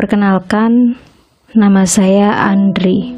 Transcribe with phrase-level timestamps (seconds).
[0.00, 0.96] Perkenalkan,
[1.52, 3.12] nama saya Andri.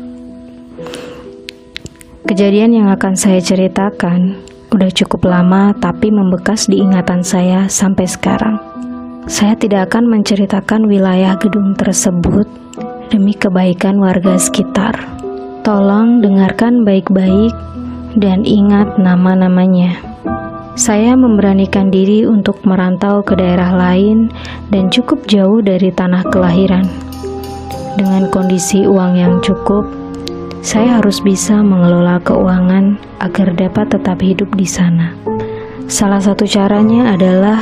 [2.27, 4.43] Kejadian yang akan saya ceritakan
[4.75, 8.59] udah cukup lama tapi membekas di ingatan saya sampai sekarang.
[9.31, 12.51] Saya tidak akan menceritakan wilayah gedung tersebut
[13.15, 15.07] demi kebaikan warga sekitar.
[15.63, 17.55] Tolong dengarkan baik-baik
[18.19, 20.12] dan ingat nama-namanya.
[20.73, 24.33] Saya memberanikan diri untuk merantau ke daerah lain
[24.73, 26.89] dan cukup jauh dari tanah kelahiran.
[28.01, 29.85] Dengan kondisi uang yang cukup,
[30.65, 35.13] saya harus bisa mengelola keuangan agar dapat tetap hidup di sana.
[35.93, 37.61] Salah satu caranya adalah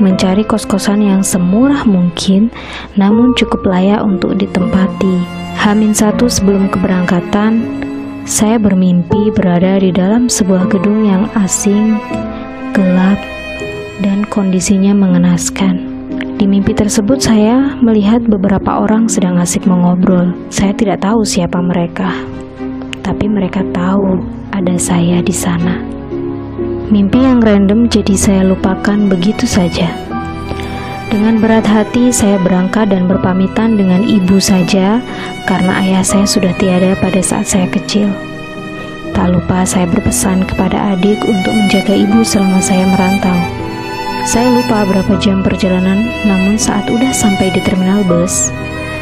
[0.00, 2.48] mencari kos-kosan yang semurah mungkin
[2.96, 5.20] namun cukup layak untuk ditempati.
[5.60, 7.84] Hamin satu sebelum keberangkatan,
[8.24, 12.00] saya bermimpi berada di dalam sebuah gedung yang asing
[12.76, 13.16] gelap,
[14.04, 15.96] dan kondisinya mengenaskan.
[16.36, 20.36] Di mimpi tersebut saya melihat beberapa orang sedang asik mengobrol.
[20.52, 22.12] Saya tidak tahu siapa mereka,
[23.00, 24.20] tapi mereka tahu
[24.52, 25.80] ada saya di sana.
[26.92, 29.88] Mimpi yang random jadi saya lupakan begitu saja.
[31.08, 35.00] Dengan berat hati saya berangkat dan berpamitan dengan ibu saja
[35.48, 38.12] karena ayah saya sudah tiada pada saat saya kecil.
[39.16, 43.32] Tak lupa saya berpesan kepada adik untuk menjaga ibu selama saya merantau.
[44.28, 48.52] Saya lupa berapa jam perjalanan, namun saat udah sampai di terminal bus,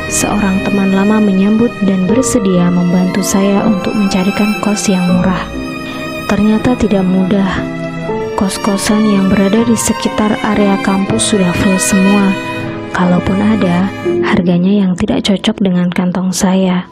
[0.06, 5.50] seorang teman lama menyambut dan bersedia membantu saya untuk mencarikan kos yang murah.
[6.30, 7.50] Ternyata tidak mudah.
[8.38, 12.30] Kos-kosan yang berada di sekitar area kampus sudah full semua.
[12.94, 13.90] Kalaupun ada,
[14.22, 16.86] harganya yang tidak cocok dengan kantong saya.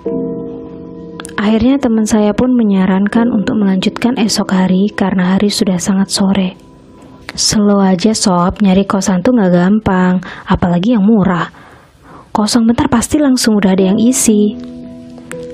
[1.38, 6.50] Akhirnya teman saya pun menyarankan untuk melanjutkan esok hari karena hari sudah sangat sore.
[7.33, 11.48] Slow aja sob, nyari kosan tuh gak gampang, apalagi yang murah.
[12.33, 14.52] Kosong bentar pasti langsung udah ada yang isi.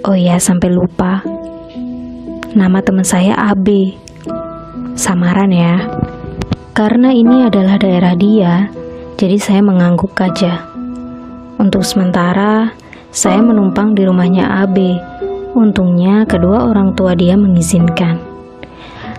[0.03, 1.23] Oh iya, sampai lupa.
[2.55, 3.95] Nama teman saya AB.
[4.99, 5.87] Samaran ya.
[6.75, 8.71] Karena ini adalah daerah dia,
[9.15, 10.67] jadi saya mengangguk aja.
[11.59, 12.75] Untuk sementara,
[13.11, 14.79] saya menumpang di rumahnya AB
[15.59, 18.23] Untungnya kedua orang tua dia mengizinkan.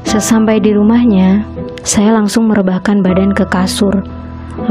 [0.08, 1.44] Sesampai di rumahnya,
[1.84, 4.08] saya langsung merebahkan badan ke kasur.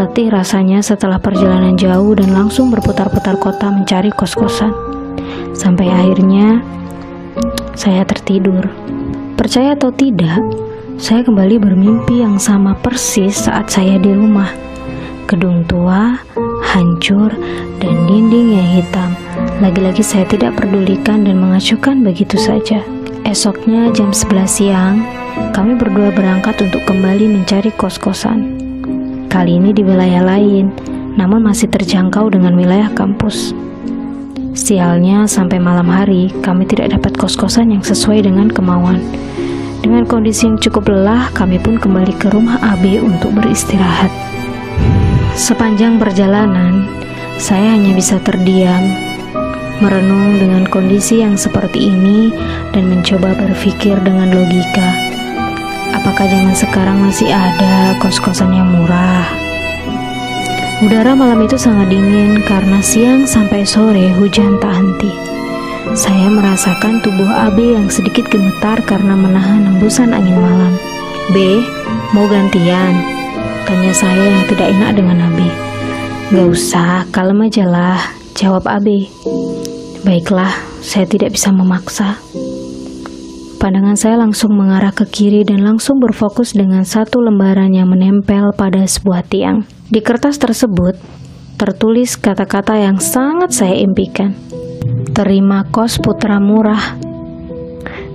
[0.01, 4.73] Letih rasanya setelah perjalanan jauh dan langsung berputar-putar kota mencari kos-kosan.
[5.53, 6.65] Sampai akhirnya
[7.77, 8.65] saya tertidur.
[9.37, 10.41] Percaya atau tidak,
[10.97, 14.49] saya kembali bermimpi yang sama persis saat saya di rumah.
[15.29, 16.17] Gedung tua,
[16.69, 17.33] hancur,
[17.81, 19.11] dan dinding yang hitam.
[19.65, 22.85] Lagi-lagi saya tidak pedulikan dan mengacukan begitu saja.
[23.25, 25.01] Esoknya jam 11 siang,
[25.57, 28.61] kami berdua berangkat untuk kembali mencari kos-kosan.
[29.33, 30.73] Kali ini di wilayah lain,
[31.17, 33.53] namun masih terjangkau dengan wilayah kampus.
[34.59, 39.01] Sialnya sampai malam hari, kami tidak dapat kos-kosan yang sesuai dengan kemauan.
[39.79, 44.11] Dengan kondisi yang cukup lelah, kami pun kembali ke rumah AB untuk beristirahat.
[45.39, 46.91] Sepanjang perjalanan,
[47.39, 48.91] saya hanya bisa terdiam
[49.79, 52.35] merenung dengan kondisi yang seperti ini
[52.75, 54.91] dan mencoba berpikir dengan logika.
[55.95, 59.31] Apakah zaman sekarang masih ada kos-kosan yang murah?
[60.83, 65.15] Udara malam itu sangat dingin karena siang sampai sore hujan tak henti.
[65.95, 70.75] Saya merasakan tubuh AB yang sedikit gemetar karena menahan hembusan angin malam.
[71.31, 71.63] B,
[72.11, 73.18] mau gantian?
[73.69, 75.45] Tanya saya yang tidak enak dengan AB.
[76.33, 78.01] Gak usah, kalem aja lah,
[78.33, 79.13] jawab AB.
[80.09, 82.17] Baiklah, saya tidak bisa memaksa.
[83.61, 88.89] Pandangan saya langsung mengarah ke kiri dan langsung berfokus dengan satu lembaran yang menempel pada
[88.89, 89.69] sebuah tiang.
[89.93, 90.97] Di kertas tersebut
[91.61, 94.33] tertulis kata-kata yang sangat saya impikan.
[95.13, 96.97] Terima kos putra murah.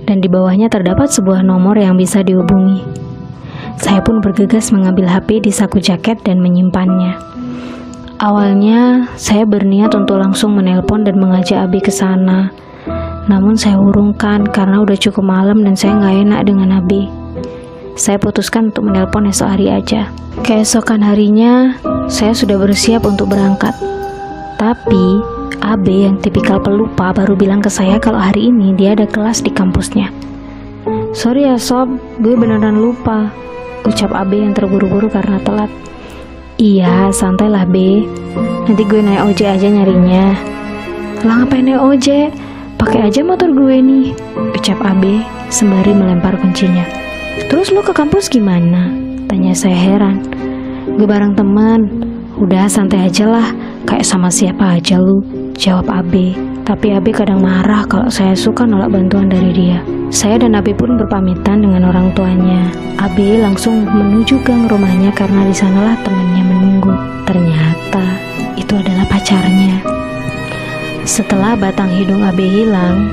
[0.02, 3.03] Dan di bawahnya terdapat sebuah nomor yang bisa dihubungi.
[3.78, 7.18] Saya pun bergegas mengambil HP di saku jaket dan menyimpannya.
[8.22, 12.54] Awalnya saya berniat untuk langsung menelpon dan mengajak Abi ke sana.
[13.26, 17.10] Namun saya urungkan karena udah cukup malam dan saya nggak enak dengan Abi.
[17.94, 20.10] Saya putuskan untuk menelpon esok hari aja.
[20.42, 21.78] Keesokan harinya,
[22.10, 23.74] saya sudah bersiap untuk berangkat.
[24.58, 25.22] Tapi,
[25.64, 29.48] Abi yang tipikal pelupa baru bilang ke saya kalau hari ini dia ada kelas di
[29.48, 30.10] kampusnya.
[31.14, 33.30] Sorry ya sob, gue beneran lupa.
[33.84, 35.68] Ucap Abi yang terburu-buru karena telat.
[36.56, 38.08] Iya, santai lah B.
[38.64, 40.32] Nanti gue naik ojek aja nyarinya.
[41.24, 42.28] Lah ngapain naik ojek?
[42.80, 44.16] Pakai aja motor gue nih.
[44.56, 45.20] Ucap AB
[45.52, 46.84] sembari melempar kuncinya.
[47.50, 48.88] Terus lu ke kampus gimana?
[49.28, 50.24] Tanya saya heran.
[50.96, 51.80] Gue bareng teman.
[52.40, 53.48] Udah santai aja lah.
[53.84, 55.20] Kayak sama siapa aja lu,
[55.60, 56.53] jawab Abi.
[56.64, 59.84] Tapi Abi kadang marah kalau saya suka nolak bantuan dari dia.
[60.08, 62.72] Saya dan Abi pun berpamitan dengan orang tuanya.
[62.96, 66.96] Abi langsung menuju gang rumahnya karena di sanalah temannya menunggu.
[67.28, 68.16] Ternyata
[68.56, 69.84] itu adalah pacarnya.
[71.04, 73.12] Setelah batang hidung Abi hilang,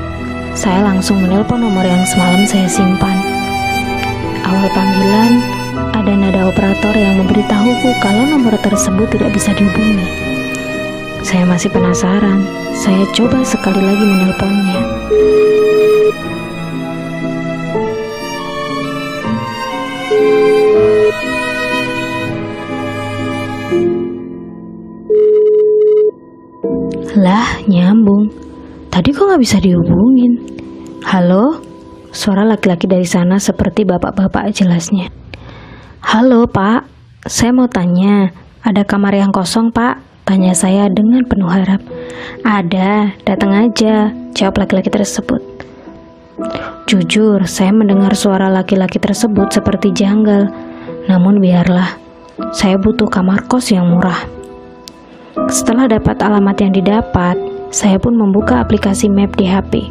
[0.56, 3.20] saya langsung menelpon nomor yang semalam saya simpan.
[4.48, 5.32] Awal panggilan,
[5.92, 10.21] ada nada operator yang memberitahuku kalau nomor tersebut tidak bisa dihubungi.
[11.32, 12.44] Saya masih penasaran.
[12.76, 14.80] Saya coba sekali lagi menelponnya.
[27.16, 28.28] Lah, nyambung.
[28.92, 30.36] Tadi kok nggak bisa dihubungin?
[31.08, 31.64] Halo?
[32.12, 35.08] Suara laki-laki dari sana seperti bapak-bapak jelasnya.
[36.04, 36.84] Halo, Pak.
[37.24, 38.28] Saya mau tanya,
[38.60, 40.11] ada kamar yang kosong, Pak?
[40.22, 41.82] Tanya saya dengan penuh harap.
[42.46, 45.42] Ada, datang aja, jawab laki-laki tersebut.
[46.86, 50.46] Jujur, saya mendengar suara laki-laki tersebut seperti janggal.
[51.10, 51.98] Namun biarlah,
[52.54, 54.22] saya butuh kamar kos yang murah.
[55.50, 57.34] Setelah dapat alamat yang didapat,
[57.74, 59.90] saya pun membuka aplikasi map di HP.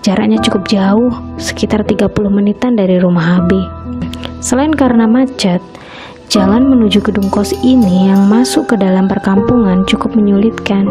[0.00, 3.60] Jaraknya cukup jauh, sekitar 30 menitan dari rumah Abi.
[4.40, 5.60] Selain karena macet,
[6.30, 10.86] Jalan menuju gedung kos ini yang masuk ke dalam perkampungan cukup menyulitkan.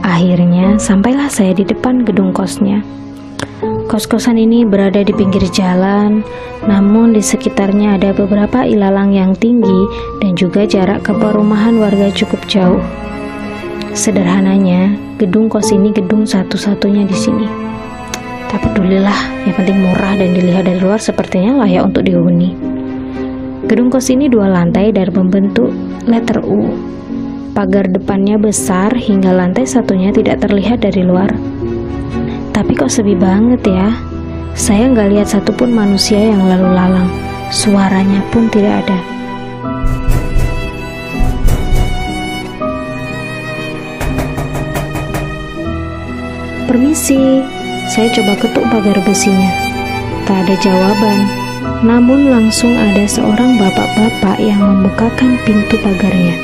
[0.00, 2.80] Akhirnya, sampailah saya di depan gedung kosnya.
[3.84, 6.24] Kos-kosan ini berada di pinggir jalan,
[6.64, 9.84] namun di sekitarnya ada beberapa ilalang yang tinggi
[10.24, 12.80] dan juga jarak ke perumahan warga cukup jauh.
[13.92, 17.44] Sederhananya, gedung kos ini gedung satu-satunya di sini.
[18.48, 22.75] Tak pedulilah, yang penting murah dan dilihat dari luar sepertinya layak untuk dihuni.
[23.66, 25.74] Gedung kos ini dua lantai dan membentuk
[26.06, 26.70] letter U.
[27.50, 31.34] Pagar depannya besar hingga lantai satunya tidak terlihat dari luar.
[32.54, 33.90] Tapi kok sepi banget ya?
[34.54, 37.10] Saya nggak lihat satupun manusia yang lalu lalang.
[37.50, 38.98] Suaranya pun tidak ada.
[46.70, 47.42] Permisi,
[47.90, 49.50] saya coba ketuk pagar besinya.
[50.22, 51.45] Tak ada jawaban.
[51.84, 56.36] Namun langsung ada seorang bapak-bapak yang membukakan pintu pagarnya.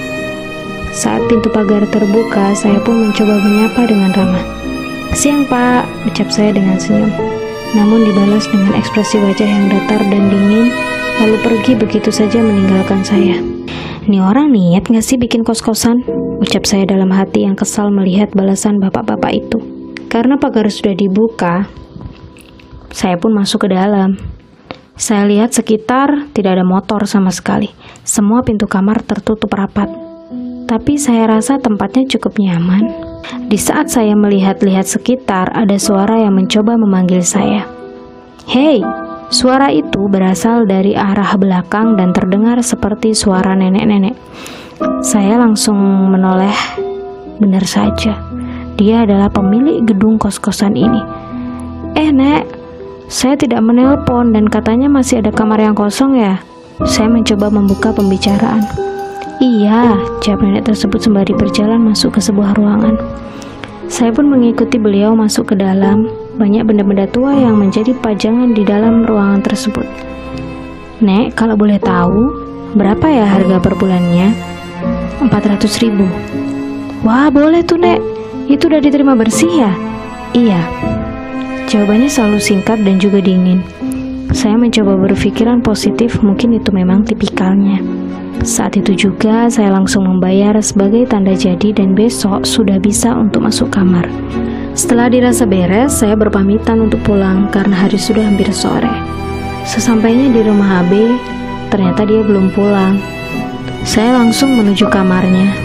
[0.92, 4.44] Saat pintu pagar terbuka, saya pun mencoba menyapa dengan ramah.
[5.16, 7.08] Siang pak, ucap saya dengan senyum.
[7.72, 10.68] Namun dibalas dengan ekspresi wajah yang datar dan dingin,
[11.24, 13.40] lalu pergi begitu saja meninggalkan saya.
[14.02, 16.04] Ini orang niat gak sih bikin kos-kosan?
[16.42, 19.62] Ucap saya dalam hati yang kesal melihat balasan bapak-bapak itu.
[20.12, 21.70] Karena pagar sudah dibuka,
[22.92, 24.20] saya pun masuk ke dalam.
[25.02, 27.66] Saya lihat sekitar tidak ada motor sama sekali.
[28.06, 29.90] Semua pintu kamar tertutup rapat.
[30.70, 32.86] Tapi saya rasa tempatnya cukup nyaman.
[33.50, 37.66] Di saat saya melihat-lihat sekitar, ada suara yang mencoba memanggil saya.
[38.46, 38.78] Hei,
[39.26, 44.14] suara itu berasal dari arah belakang dan terdengar seperti suara nenek-nenek.
[45.02, 45.82] Saya langsung
[46.14, 46.54] menoleh.
[47.42, 48.22] Benar saja,
[48.78, 51.02] dia adalah pemilik gedung kos-kosan ini.
[51.98, 52.61] Eh, Nek,
[53.10, 56.42] saya tidak menelpon dan katanya masih ada kamar yang kosong ya.
[56.86, 58.62] Saya mencoba membuka pembicaraan.
[59.42, 62.94] Iya, jawab nenek tersebut sembari berjalan masuk ke sebuah ruangan.
[63.90, 66.06] Saya pun mengikuti beliau masuk ke dalam.
[66.38, 69.84] Banyak benda-benda tua yang menjadi pajangan di dalam ruangan tersebut.
[71.02, 72.30] Nek, kalau boleh tahu,
[72.78, 74.30] berapa ya harga per bulannya?
[75.20, 76.06] 400 ribu.
[77.02, 77.98] Wah, boleh tuh, Nek.
[78.46, 79.72] Itu udah diterima bersih ya?
[80.32, 80.62] Iya,
[81.72, 83.64] Jawabannya selalu singkat dan juga dingin.
[84.36, 87.80] Saya mencoba berpikiran positif, mungkin itu memang tipikalnya.
[88.44, 93.72] Saat itu juga saya langsung membayar sebagai tanda jadi dan besok sudah bisa untuk masuk
[93.72, 94.04] kamar.
[94.76, 98.92] Setelah dirasa beres, saya berpamitan untuk pulang karena hari sudah hampir sore.
[99.64, 100.92] Sesampainya di rumah HB,
[101.72, 103.00] ternyata dia belum pulang.
[103.80, 105.56] Saya langsung menuju kamarnya.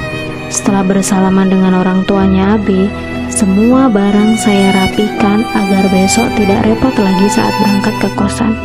[0.47, 2.87] Setelah bersalaman dengan orang tuanya AB,
[3.27, 8.55] semua barang saya rapikan agar besok tidak repot lagi saat berangkat ke kosan.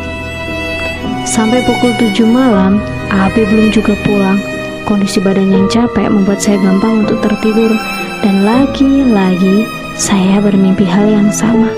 [1.27, 2.79] Sampai pukul 7 malam,
[3.11, 4.39] Abi belum juga pulang.
[4.83, 7.71] Kondisi badan yang capek membuat saya gampang untuk tertidur
[8.19, 9.63] dan lagi-lagi
[9.95, 11.71] saya bermimpi hal yang sama.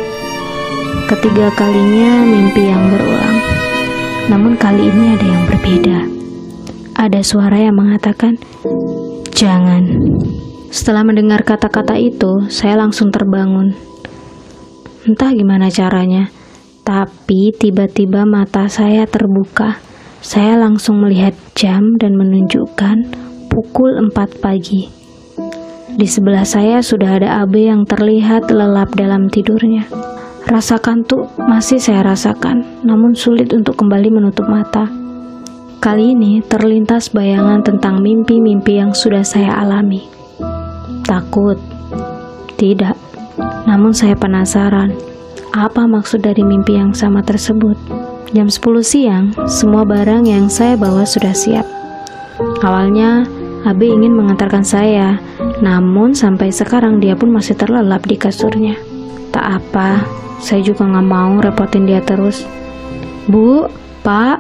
[1.05, 3.37] Ketiga kalinya mimpi yang berulang.
[4.25, 5.99] Namun kali ini ada yang berbeda.
[6.97, 8.41] Ada suara yang mengatakan,
[9.37, 9.85] "Jangan."
[10.75, 13.71] Setelah mendengar kata-kata itu, saya langsung terbangun.
[15.07, 16.27] Entah gimana caranya,
[16.83, 19.79] tapi tiba-tiba mata saya terbuka.
[20.19, 23.07] Saya langsung melihat jam dan menunjukkan
[23.47, 24.91] pukul 4 pagi.
[25.95, 29.87] Di sebelah saya sudah ada AB yang terlihat lelap dalam tidurnya.
[30.43, 34.91] Rasa kantuk masih saya rasakan, namun sulit untuk kembali menutup mata.
[35.79, 40.14] Kali ini terlintas bayangan tentang mimpi-mimpi yang sudah saya alami.
[41.05, 41.61] Takut?
[42.57, 42.97] Tidak.
[43.69, 44.93] Namun saya penasaran,
[45.53, 47.77] apa maksud dari mimpi yang sama tersebut?
[48.33, 51.63] Jam 10 siang, semua barang yang saya bawa sudah siap.
[52.65, 53.23] Awalnya,
[53.65, 55.17] Abi ingin mengantarkan saya,
[55.57, 58.77] namun sampai sekarang dia pun masih terlelap di kasurnya.
[59.33, 60.05] Tak apa,
[60.37, 62.45] saya juga nggak mau repotin dia terus.
[63.25, 63.65] Bu,
[64.05, 64.37] Pak,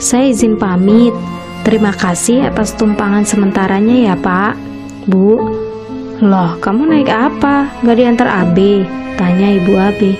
[0.00, 1.12] saya izin pamit.
[1.60, 4.56] Terima kasih atas tumpangan sementaranya ya Pak.
[5.08, 5.64] Bu.
[6.22, 7.66] Loh, kamu naik apa?
[7.82, 8.86] Gak diantar AB?
[9.18, 10.14] Tanya ibu AB.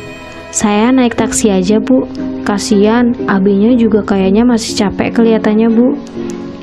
[0.51, 2.03] Saya naik taksi aja bu.
[2.43, 5.95] Kasian, AB-nya juga kayaknya masih capek kelihatannya bu.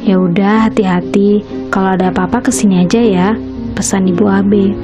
[0.03, 1.47] Ya udah, hati-hati.
[1.71, 3.29] Kalau ada apa-apa ke sini aja ya.
[3.71, 4.75] Pesan ibu AB.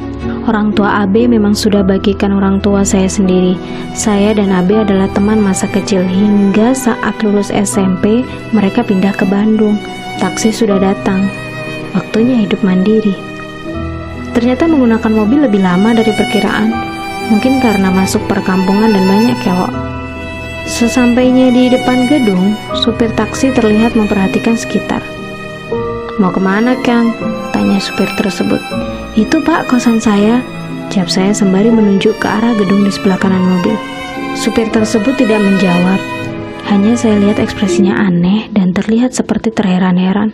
[0.48, 3.60] Orang tua AB memang sudah bagikan orang tua saya sendiri.
[3.92, 8.24] Saya dan AB adalah teman masa kecil hingga saat lulus SMP
[8.56, 9.75] mereka pindah ke Bandung.
[10.24, 11.27] Taksi sudah datang.
[11.92, 13.37] Waktunya hidup mandiri.
[14.38, 16.70] Ternyata menggunakan mobil lebih lama dari perkiraan.
[17.34, 19.74] Mungkin karena masuk perkampungan dan banyak kelok.
[20.70, 25.01] Sesampainya di depan gedung, supir taksi terlihat memperhatikan sekitar.
[26.22, 27.17] Mau ke mana, Kang?
[27.50, 28.62] Tanya supir tersebut.
[29.17, 30.46] Itu pak kosan saya.
[30.94, 33.74] Jawab saya sembari menunjuk ke arah gedung di sebelah kanan mobil.
[34.38, 35.98] Supir tersebut tidak menjawab.
[36.70, 40.29] Hanya saya lihat ekspresinya aneh dan terlihat seperti terheran-heran.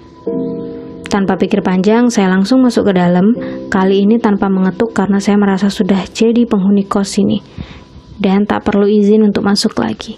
[1.13, 3.37] Tanpa pikir panjang, saya langsung masuk ke dalam.
[3.69, 7.37] Kali ini tanpa mengetuk karena saya merasa sudah jadi penghuni kos ini.
[8.17, 10.17] Dan tak perlu izin untuk masuk lagi.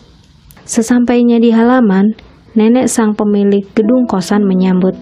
[0.64, 2.16] Sesampainya di halaman,
[2.56, 4.96] nenek sang pemilik gedung kosan menyambut.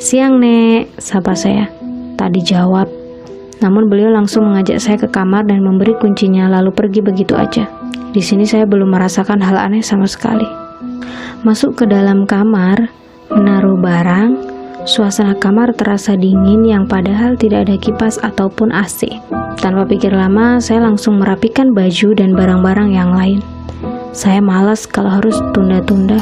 [0.00, 1.68] Siang, Nek, sapa saya.
[2.16, 2.88] Tak dijawab.
[3.60, 7.68] Namun beliau langsung mengajak saya ke kamar dan memberi kuncinya lalu pergi begitu aja.
[8.16, 10.48] Di sini saya belum merasakan hal aneh sama sekali.
[11.44, 12.88] Masuk ke dalam kamar,
[13.28, 14.53] menaruh barang,
[14.84, 19.08] suasana kamar terasa dingin yang padahal tidak ada kipas ataupun AC.
[19.60, 23.40] Tanpa pikir lama, saya langsung merapikan baju dan barang-barang yang lain.
[24.12, 26.20] Saya malas kalau harus tunda-tunda.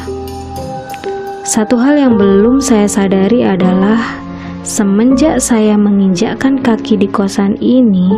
[1.43, 3.99] Satu hal yang belum saya sadari adalah
[4.63, 8.15] semenjak saya menginjakkan kaki di kosan ini,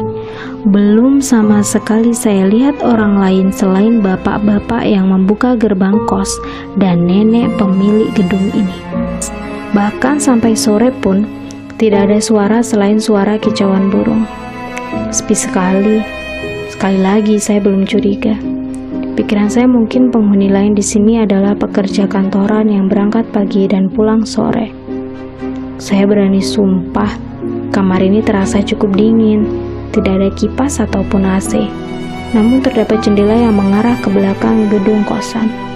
[0.69, 6.29] belum sama sekali saya lihat orang lain selain bapak-bapak yang membuka gerbang kos
[6.77, 8.79] dan nenek pemilik gedung ini.
[9.75, 11.27] Bahkan sampai sore pun
[11.83, 14.23] tidak ada suara selain suara kicauan burung.
[15.11, 15.99] Sepi sekali.
[16.71, 18.39] Sekali lagi saya belum curiga.
[19.19, 24.23] Pikiran saya mungkin penghuni lain di sini adalah pekerja kantoran yang berangkat pagi dan pulang
[24.23, 24.71] sore.
[25.83, 27.11] Saya berani sumpah,
[27.75, 29.43] kamar ini terasa cukup dingin,
[29.91, 31.67] tidak ada kipas ataupun AC.
[32.31, 35.74] Namun terdapat jendela yang mengarah ke belakang gedung kosan.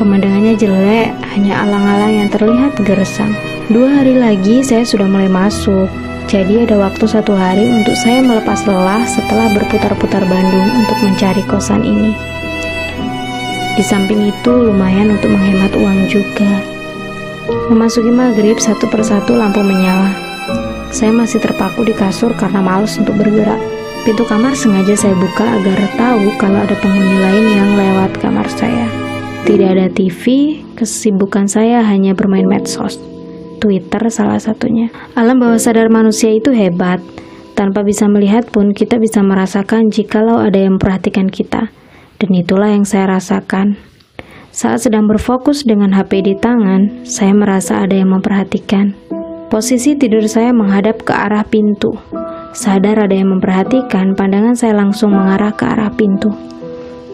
[0.00, 3.36] Pemandangannya jelek, hanya alang-alang yang terlihat gersang.
[3.68, 5.92] Dua hari lagi saya sudah mulai masuk,
[6.24, 11.84] jadi ada waktu satu hari untuk saya melepas lelah setelah berputar-putar Bandung untuk mencari kosan
[11.84, 12.16] ini.
[13.76, 16.48] Di samping itu lumayan untuk menghemat uang juga.
[17.68, 20.16] Memasuki maghrib satu persatu lampu menyala.
[20.88, 23.60] Saya masih terpaku di kasur karena males untuk bergerak.
[24.08, 28.88] Pintu kamar sengaja saya buka agar tahu kalau ada penghuni lain yang lewat kamar saya.
[29.48, 33.00] Tidak ada TV, kesibukan saya hanya bermain medsos.
[33.60, 34.88] Twitter salah satunya.
[35.14, 36.98] Alam bawah sadar manusia itu hebat.
[37.54, 41.68] Tanpa bisa melihat pun kita bisa merasakan jikalau ada yang memperhatikan kita.
[42.16, 43.76] Dan itulah yang saya rasakan.
[44.50, 48.96] Saat sedang berfokus dengan HP di tangan, saya merasa ada yang memperhatikan.
[49.46, 51.94] Posisi tidur saya menghadap ke arah pintu.
[52.50, 56.34] Sadar ada yang memperhatikan, pandangan saya langsung mengarah ke arah pintu.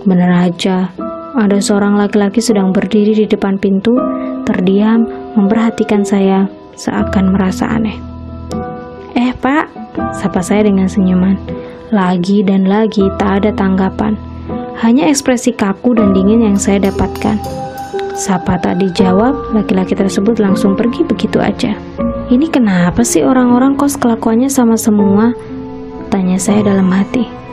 [0.09, 0.88] Benar aja,
[1.37, 4.00] ada seorang laki-laki sedang berdiri di depan pintu,
[4.49, 5.05] terdiam,
[5.37, 7.97] memperhatikan saya, seakan merasa aneh.
[9.16, 9.69] Eh pak,
[10.16, 11.37] sapa saya dengan senyuman.
[11.93, 14.16] Lagi dan lagi tak ada tanggapan.
[14.81, 17.40] Hanya ekspresi kaku dan dingin yang saya dapatkan.
[18.16, 21.76] Sapa tak dijawab, laki-laki tersebut langsung pergi begitu aja.
[22.26, 25.37] Ini kenapa sih orang-orang kos kelakuannya sama semua?
[26.09, 27.46] Tanya saya dalam hati.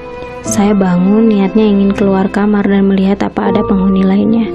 [0.44, 4.52] Saya bangun niatnya ingin keluar kamar dan melihat apa ada penghuni lainnya.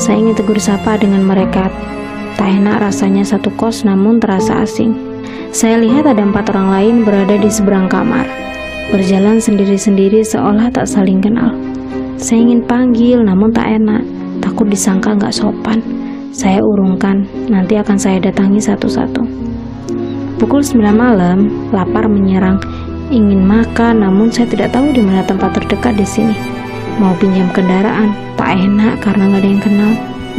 [0.00, 1.68] Saya ingin tegur sapa dengan mereka.
[2.40, 4.96] Tak enak rasanya satu kos namun terasa asing.
[5.52, 8.24] Saya lihat ada empat orang lain berada di seberang kamar.
[8.88, 11.52] Berjalan sendiri-sendiri seolah tak saling kenal.
[12.16, 14.00] Saya ingin panggil, namun tak enak.
[14.40, 15.84] Takut disangka nggak sopan.
[16.32, 19.20] Saya urungkan, nanti akan saya datangi satu-satu.
[20.36, 22.60] Pukul 9 malam, lapar menyerang.
[23.06, 26.34] Ingin makan, namun saya tidak tahu di mana tempat terdekat di sini.
[26.98, 29.92] Mau pinjam kendaraan, tak enak karena nggak ada yang kenal.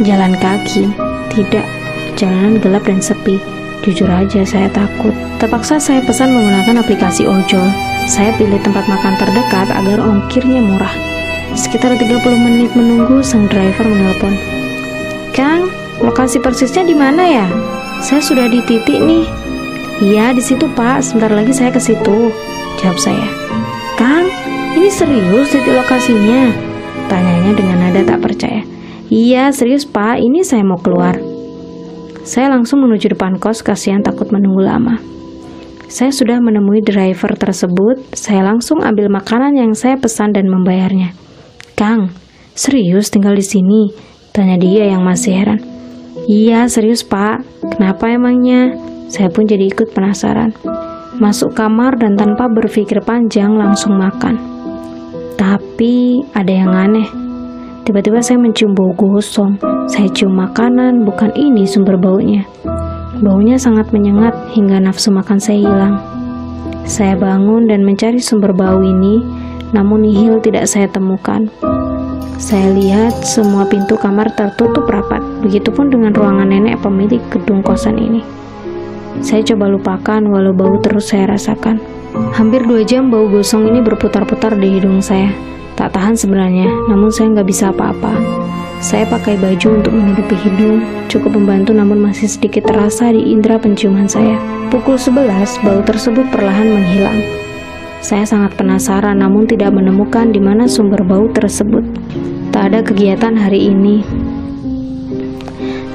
[0.04, 0.84] Jalan kaki,
[1.32, 1.64] tidak.
[2.20, 3.40] Jalanan gelap dan sepi.
[3.80, 5.14] Jujur aja saya takut.
[5.40, 7.72] Terpaksa saya pesan menggunakan aplikasi ojol.
[8.04, 10.92] Saya pilih tempat makan terdekat agar ongkirnya murah.
[11.56, 14.36] Sekitar 30 menit menunggu, sang driver menelpon.
[15.32, 15.72] Kang,
[16.04, 17.46] lokasi persisnya di mana ya?
[18.04, 19.24] Saya sudah di titik nih,
[19.98, 21.02] Iya, di situ Pak.
[21.02, 22.30] Sebentar lagi saya ke situ.
[22.78, 23.26] Jawab saya.
[23.98, 24.30] Kang,
[24.78, 26.54] ini serius titik lokasinya?
[27.10, 28.62] Tanyanya dengan nada tak percaya.
[29.10, 30.22] Iya, serius Pak.
[30.22, 31.18] Ini saya mau keluar.
[32.22, 35.02] Saya langsung menuju depan kos, kasihan takut menunggu lama.
[35.90, 38.14] Saya sudah menemui driver tersebut.
[38.14, 41.10] Saya langsung ambil makanan yang saya pesan dan membayarnya.
[41.74, 42.14] Kang,
[42.54, 43.90] serius tinggal di sini?
[44.30, 45.58] Tanya dia yang masih heran.
[46.30, 47.42] Iya, serius Pak.
[47.74, 48.76] Kenapa emangnya?
[49.08, 50.52] Saya pun jadi ikut penasaran.
[51.16, 54.36] Masuk kamar dan tanpa berpikir panjang langsung makan.
[55.40, 57.08] Tapi ada yang aneh.
[57.88, 59.56] Tiba-tiba saya mencium bau gosong.
[59.88, 62.44] Saya cium makanan, bukan ini sumber baunya.
[63.24, 65.96] Baunya sangat menyengat hingga nafsu makan saya hilang.
[66.84, 69.24] Saya bangun dan mencari sumber bau ini,
[69.72, 71.48] namun nihil tidak saya temukan.
[72.36, 78.20] Saya lihat semua pintu kamar tertutup rapat, begitupun dengan ruangan nenek pemilik gedung kosan ini.
[79.18, 81.82] Saya coba lupakan walau bau terus saya rasakan.
[82.34, 85.30] Hampir dua jam bau gosong ini berputar-putar di hidung saya.
[85.78, 88.14] Tak tahan sebenarnya, namun saya nggak bisa apa-apa.
[88.78, 94.06] Saya pakai baju untuk menutupi hidung, cukup membantu namun masih sedikit terasa di indera penciuman
[94.06, 94.38] saya.
[94.70, 97.18] Pukul 11, bau tersebut perlahan menghilang.
[97.98, 101.82] Saya sangat penasaran namun tidak menemukan di mana sumber bau tersebut.
[102.54, 104.06] Tak ada kegiatan hari ini.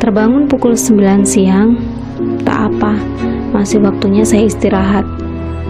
[0.04, 1.80] Terbangun pukul 9 siang,
[2.64, 2.96] Apa,
[3.52, 5.04] masih waktunya saya istirahat.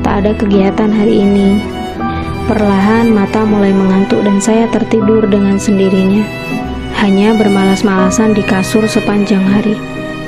[0.06, 1.58] Tak ada kegiatan hari ini.
[2.45, 6.21] Perlahan mata mulai mengantuk dan saya tertidur dengan sendirinya.
[7.01, 9.73] Hanya bermalas-malasan di kasur sepanjang hari.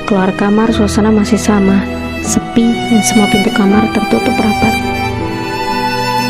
[0.09, 1.85] Keluar kamar suasana masih sama,
[2.25, 4.73] sepi dan semua pintu kamar tertutup rapat.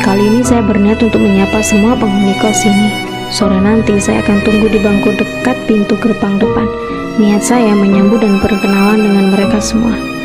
[0.04, 2.92] Kali ini saya berniat untuk menyapa semua penghuni kos ini.
[3.32, 6.68] Sore nanti saya akan tunggu di bangku dekat pintu gerbang depan
[7.16, 10.15] Niat saya menyambut dan berkenalan dengan mereka semua.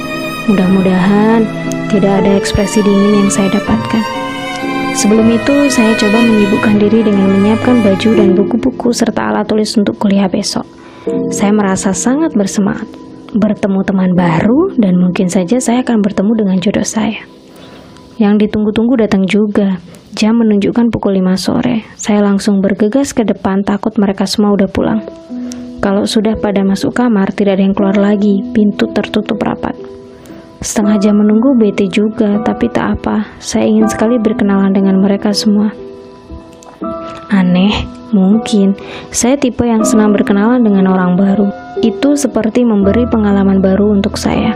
[0.50, 1.46] Mudah-mudahan
[1.94, 4.02] tidak ada ekspresi dingin yang saya dapatkan.
[4.98, 10.02] Sebelum itu, saya coba menyibukkan diri dengan menyiapkan baju dan buku-buku serta alat tulis untuk
[10.02, 10.66] kuliah besok.
[11.30, 12.90] Saya merasa sangat bersemangat
[13.32, 17.22] bertemu teman baru dan mungkin saja saya akan bertemu dengan jodoh saya.
[18.20, 19.78] Yang ditunggu-tunggu datang juga.
[20.12, 21.88] Jam menunjukkan pukul 5 sore.
[21.96, 25.00] Saya langsung bergegas ke depan takut mereka semua udah pulang.
[25.80, 29.74] Kalau sudah pada masuk kamar, tidak ada yang keluar lagi, pintu tertutup rapat.
[30.62, 35.74] Setengah jam menunggu bete juga, tapi tak apa, saya ingin sekali berkenalan dengan mereka semua.
[37.34, 37.74] Aneh,
[38.14, 38.78] mungkin
[39.10, 41.50] saya tipe yang senang berkenalan dengan orang baru.
[41.82, 44.54] Itu seperti memberi pengalaman baru untuk saya.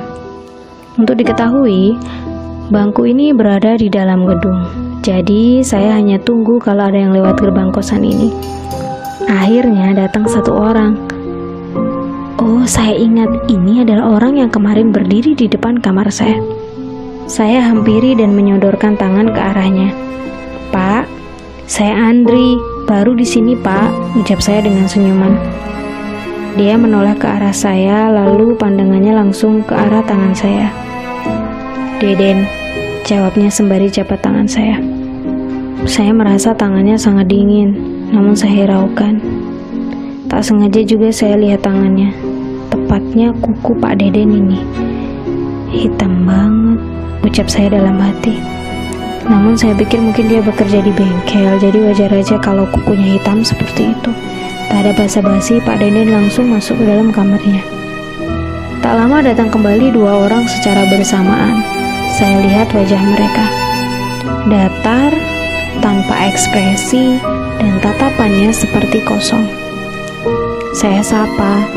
[0.94, 1.98] Untuk diketahui,
[2.70, 4.62] bangku ini berada di dalam gedung.
[5.02, 8.30] Jadi, saya hanya tunggu kalau ada yang lewat gerbang kosan ini.
[9.26, 11.14] Akhirnya datang satu orang.
[12.45, 16.38] Oh, saya ingat ini adalah orang yang kemarin berdiri di depan kamar saya.
[17.25, 19.89] Saya hampiri dan menyodorkan tangan ke arahnya.
[20.69, 21.10] Pak,
[21.65, 22.53] saya Andri,
[22.86, 25.34] baru di sini Pak, ucap saya dengan senyuman.
[26.53, 30.69] Dia menoleh ke arah saya, lalu pandangannya langsung ke arah tangan saya.
[31.97, 32.45] Deden,
[33.10, 34.77] jawabnya sembari jabat tangan saya.
[35.89, 37.73] Saya merasa tangannya sangat dingin,
[38.13, 39.17] namun saya hiraukan.
[40.29, 42.35] Tak sengaja juga saya lihat tangannya,
[42.95, 44.63] tepatnya kuku Pak Deden ini.
[45.67, 46.79] Hitam banget,
[47.27, 48.39] ucap saya dalam hati.
[49.27, 53.91] Namun saya pikir mungkin dia bekerja di bengkel, jadi wajar aja kalau kukunya hitam seperti
[53.91, 54.12] itu.
[54.71, 57.67] Tak ada basa-basi, Pak Deden langsung masuk ke dalam kamarnya.
[58.79, 61.67] Tak lama datang kembali dua orang secara bersamaan.
[62.15, 63.45] Saya lihat wajah mereka.
[64.47, 65.12] Datar,
[65.84, 67.19] tanpa ekspresi,
[67.60, 69.51] dan tatapannya seperti kosong.
[70.71, 71.67] Saya sapa.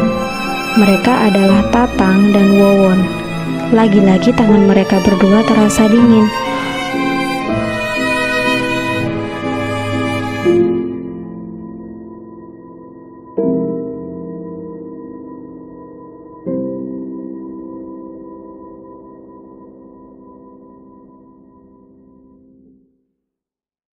[0.78, 3.02] Mereka adalah Tatang dan Wowon.
[3.74, 6.47] Lagi-lagi tangan mereka berdua terasa dingin.